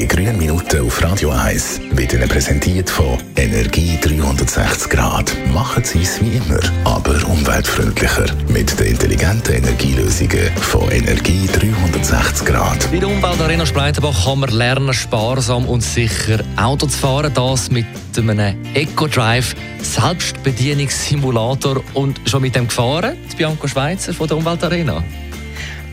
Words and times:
Die 0.00 0.08
grünen 0.08 0.38
Minuten 0.38 0.86
auf 0.86 1.02
Radio 1.02 1.28
1 1.28 1.82
wird 1.90 2.14
Ihnen 2.14 2.26
präsentiert 2.26 2.88
von 2.88 3.18
Energie 3.36 3.98
360 4.00 4.88
Grad. 4.88 5.30
Machen 5.52 5.84
Sie 5.84 6.00
es 6.00 6.18
wie 6.22 6.38
immer, 6.38 6.58
aber 6.84 7.22
umweltfreundlicher. 7.28 8.24
Mit 8.48 8.80
den 8.80 8.86
intelligenten 8.86 9.56
Energielösungen 9.56 10.50
von 10.62 10.90
Energie 10.90 11.46
360 11.48 12.46
Grad. 12.46 12.90
Bei 12.90 12.96
der 12.96 13.08
Umweltarena 13.08 13.66
Spreitenbach 13.66 14.24
kann 14.24 14.40
man 14.40 14.48
lernen, 14.48 14.94
sparsam 14.94 15.66
und 15.66 15.82
sicher 15.82 16.38
Auto 16.56 16.86
zu 16.86 16.96
fahren. 16.96 17.30
Das 17.34 17.70
mit 17.70 17.84
einem 18.16 18.56
Eco-Drive 18.72 19.54
Selbstbedienungssimulator. 19.82 21.84
Und 21.92 22.22
schon 22.24 22.40
mit 22.40 22.56
dem 22.56 22.68
gefahren, 22.68 23.18
Bianco 23.36 23.68
Schweizer 23.68 24.14
von 24.14 24.28
der 24.28 24.38
Umweltarena. 24.38 25.04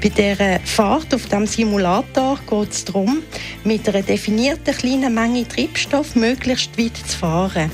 Bei 0.01 0.09
dieser 0.09 0.59
Fahrt 0.59 1.13
auf 1.13 1.25
dem 1.25 1.47
Simulator 1.47 2.39
geht 2.47 2.71
es 2.71 2.85
darum, 2.85 3.23
mit 3.63 3.89
einer 3.89 4.03
definierten 4.03 4.75
kleinen 4.75 5.13
Menge 5.13 5.47
Treibstoff 5.47 6.15
möglichst 6.15 6.77
weit 6.77 6.95
zu 6.97 7.17
fahren. 7.17 7.71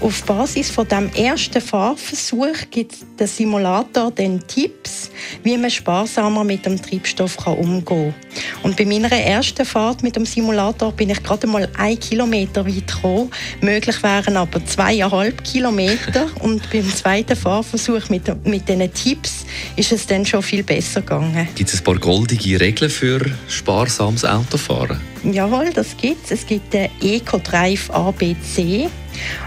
Auf 0.00 0.22
Basis 0.22 0.70
von 0.70 0.86
dem 0.86 1.10
ersten 1.14 1.60
Fahrversuch 1.60 2.70
gibt 2.70 2.94
der 3.18 3.26
Simulator 3.26 4.12
dann 4.12 4.46
Tipps, 4.46 4.97
wie 5.42 5.56
man 5.56 5.70
sparsamer 5.70 6.44
mit 6.44 6.66
dem 6.66 6.80
Treibstoff 6.80 7.36
kann 7.36 7.56
umgehen 7.56 7.84
kann. 7.84 8.14
Und 8.62 8.76
bei 8.76 8.84
meiner 8.84 9.10
ersten 9.10 9.64
Fahrt 9.64 10.02
mit 10.02 10.16
dem 10.16 10.26
Simulator 10.26 10.92
bin 10.92 11.10
ich 11.10 11.22
gerade 11.22 11.46
mal 11.46 11.68
ein 11.76 11.98
Kilometer 11.98 12.66
weit 12.66 12.86
gekommen. 12.86 13.30
Möglich 13.60 14.02
wären 14.02 14.36
aber 14.36 14.64
zweieinhalb 14.64 15.44
Kilometer. 15.44 16.28
Und 16.40 16.70
beim 16.70 16.88
zweiten 16.94 17.36
Fahrversuch 17.36 18.08
mit, 18.08 18.46
mit 18.46 18.68
diesen 18.68 18.92
Tipps 18.92 19.44
ist 19.76 19.92
es 19.92 20.06
dann 20.06 20.26
schon 20.26 20.42
viel 20.42 20.62
besser 20.62 21.00
gegangen. 21.00 21.48
Gibt 21.54 21.70
es 21.70 21.80
ein 21.80 21.84
paar 21.84 21.98
goldige 21.98 22.60
Regeln 22.60 22.90
für 22.90 23.20
sparsames 23.48 24.24
Autofahren? 24.24 25.00
Jawohl, 25.24 25.70
das 25.74 25.96
gibt 25.96 26.24
es. 26.26 26.40
Es 26.40 26.46
gibt 26.46 26.72
den 26.72 26.88
Eco-Drive 27.00 27.90
ABC. 27.90 28.88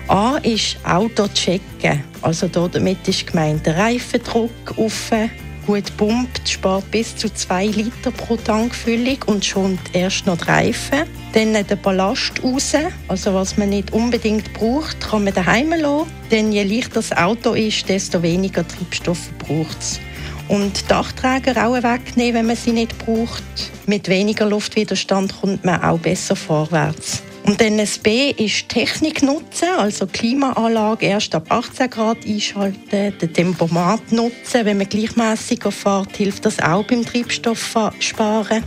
A 0.07 0.37
ist 0.37 0.77
Auto 0.83 1.27
checken. 1.27 2.03
Also 2.21 2.47
damit 2.47 3.07
ist 3.07 3.27
gemeint 3.27 3.65
der 3.65 3.77
Reifendruck 3.77 4.51
offen, 4.75 5.31
gut 5.65 5.95
pumpt, 5.97 6.47
spart 6.47 6.89
bis 6.91 7.15
zu 7.15 7.33
2 7.33 7.67
Liter 7.67 8.11
pro 8.11 8.35
Tankfüllung 8.35 9.17
und 9.25 9.45
schont 9.45 9.79
erst 9.93 10.25
noch 10.25 10.37
die 10.37 10.43
Reifen. 10.45 11.03
Dann 11.33 11.53
der 11.53 11.75
Ballast 11.75 12.43
raus, 12.43 12.73
also 13.07 13.33
was 13.33 13.57
man 13.57 13.69
nicht 13.69 13.93
unbedingt 13.93 14.51
braucht, 14.53 14.99
kann 14.99 15.23
man 15.23 15.33
daheim 15.33 15.69
lassen. 15.69 16.09
Denn 16.29 16.51
je 16.51 16.63
leichter 16.63 16.95
das 16.95 17.11
Auto 17.11 17.53
ist, 17.53 17.87
desto 17.87 18.21
weniger 18.21 18.67
Treibstoff 18.67 19.29
braucht 19.39 19.79
es. 19.79 19.99
Und 20.47 20.89
Dachträger 20.91 21.65
auch 21.65 21.81
wegnehmen, 21.81 22.35
wenn 22.35 22.47
man 22.47 22.55
sie 22.55 22.73
nicht 22.73 22.97
braucht. 22.97 23.43
Mit 23.85 24.09
weniger 24.09 24.45
Luftwiderstand 24.45 25.39
kommt 25.39 25.63
man 25.63 25.81
auch 25.81 25.99
besser 25.99 26.35
vorwärts. 26.35 27.23
Und 27.43 27.59
dann 27.59 27.81
B 28.03 28.31
ist 28.31 28.69
Technik 28.69 29.23
nutzen, 29.23 29.69
also 29.77 30.05
Klimaanlage 30.05 31.07
erst 31.07 31.33
ab 31.33 31.45
18 31.49 31.89
Grad 31.89 32.17
einschalten, 32.25 33.17
den 33.17 33.33
Tempomat 33.33 34.11
nutzen, 34.11 34.63
wenn 34.65 34.77
man 34.77 34.87
gleichmäßiger 34.87 35.71
fährt, 35.71 36.15
hilft 36.17 36.45
das 36.45 36.59
auch 36.59 36.83
beim 36.83 37.03
Treibstoff 37.03 37.75
sparen. 37.99 38.63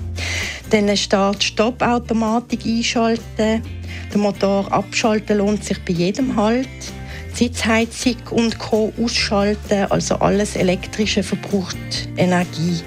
Dann 0.71 0.97
Start-Stopp-Automatik 0.97 2.67
einschalten, 2.67 3.63
den 4.13 4.21
Motor 4.21 4.71
abschalten 4.73 5.39
lohnt 5.39 5.65
sich 5.65 5.79
bei 5.85 5.93
jedem 5.93 6.35
Halt. 6.35 6.69
Sitzheizung 7.33 8.17
und 8.31 8.59
Co. 8.59 8.93
ausschalten, 9.03 9.87
also 9.91 10.17
alles 10.17 10.55
Elektrische 10.57 11.23
verbraucht 11.23 11.77
Energie. 12.17 12.81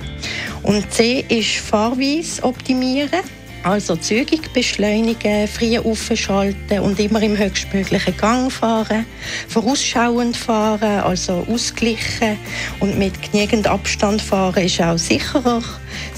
Und 0.63 0.91
C 0.91 1.25
ist 1.27 1.58
Fahrweise 1.58 2.43
optimieren. 2.43 3.36
Also 3.68 3.98
zügig 3.98 4.54
beschleunigen, 4.54 5.45
früh 5.45 5.78
aufschalten 5.78 6.80
und 6.80 6.98
immer 7.02 7.22
im 7.22 7.38
höchstmöglichen 7.38 8.16
Gang 8.16 8.50
fahren. 8.50 9.05
Vorausschauend 9.50 10.38
fahren, 10.38 11.02
also 11.02 11.45
ausgleichen 11.52 12.38
und 12.80 12.98
mit 12.98 13.30
genügend 13.30 13.67
Abstand 13.67 14.22
fahren 14.22 14.64
ist 14.64 14.82
auch 14.82 14.98
sicherer. 14.98 15.61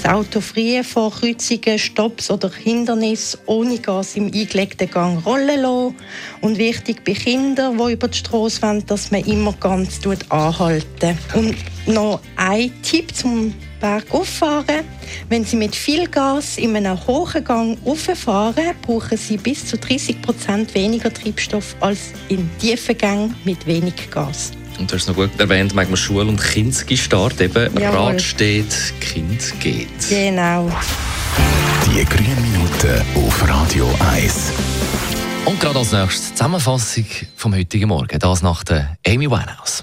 Das 0.00 0.12
Auto 0.12 0.40
früh 0.40 0.84
vor 0.84 1.10
Kreuzungen, 1.10 1.76
Stops 1.76 2.30
oder 2.30 2.52
Hindernis 2.52 3.36
ohne 3.46 3.78
Gas 3.78 4.14
im 4.14 4.26
eingelegten 4.26 4.88
Gang 4.88 5.26
rollen 5.26 5.60
lassen. 5.60 5.96
Und 6.42 6.56
wichtig 6.56 7.02
bei 7.04 7.14
Kindern, 7.14 7.76
die 7.76 7.92
über 7.94 8.06
die 8.06 8.18
Straße 8.18 8.62
wollen, 8.62 8.86
dass 8.86 9.10
man 9.10 9.24
immer 9.24 9.54
ganz 9.54 9.98
anhalten. 10.28 11.18
Und 11.34 11.56
noch 11.88 12.20
ein 12.36 12.70
Tipp 12.82 13.12
zum 13.12 13.52
bergauf 13.80 14.28
fahren. 14.28 14.84
Wenn 15.28 15.44
Sie 15.44 15.56
mit 15.56 15.74
viel 15.74 16.06
Gas 16.08 16.58
in 16.58 16.76
einem 16.76 16.98
hohen 17.06 17.42
Gang 17.42 17.78
rauffahren, 17.84 18.74
brauchen 18.82 19.16
Sie 19.16 19.36
bis 19.36 19.66
zu 19.66 19.78
30 19.78 20.22
Prozent 20.22 20.74
weniger 20.74 21.12
Treibstoff 21.12 21.74
als 21.80 22.12
in 22.28 22.48
tiefen 22.58 22.96
Gängen 22.96 23.34
mit 23.44 23.66
wenig 23.66 24.10
Gas. 24.10 24.52
Und 24.78 24.90
du 24.90 24.96
hast 24.96 25.08
noch 25.08 25.14
gut 25.14 25.30
erwähnt, 25.38 25.74
manchmal 25.74 25.96
Schule- 25.96 26.28
und 26.28 26.40
Kindsgestart 26.40 27.40
eben. 27.40 27.76
Jawohl. 27.78 27.98
Rad 27.98 28.22
steht, 28.22 28.94
Kind 29.00 29.52
geht. 29.60 29.88
Genau. 30.08 30.70
Die 31.86 32.04
grünen 32.04 32.40
Minuten 32.40 33.26
auf 33.26 33.48
Radio 33.48 33.88
1. 34.12 34.52
Und 35.44 35.58
gerade 35.58 35.78
als 35.78 35.92
nächstes 35.92 36.34
Zusammenfassung 36.34 37.06
vom 37.36 37.54
heutigen 37.54 37.88
Morgen. 37.88 38.18
Das 38.18 38.42
nach 38.42 38.62
der 38.62 38.96
Amy 39.06 39.30
Winehouse. 39.30 39.82